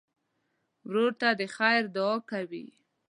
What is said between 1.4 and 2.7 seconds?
خیر دعا کوې.